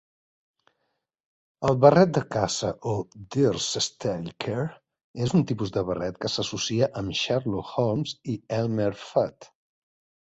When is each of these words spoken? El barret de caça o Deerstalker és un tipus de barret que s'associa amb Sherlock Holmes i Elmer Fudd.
El 1.67 1.77
barret 1.83 2.15
de 2.17 2.23
caça 2.35 2.71
o 2.93 2.93
Deerstalker 3.35 4.63
és 5.27 5.37
un 5.41 5.47
tipus 5.53 5.75
de 5.79 5.85
barret 5.91 6.19
que 6.25 6.33
s'associa 6.37 6.91
amb 7.03 7.19
Sherlock 7.23 7.77
Holmes 7.81 8.19
i 8.35 8.39
Elmer 8.63 8.93
Fudd. 9.05 9.53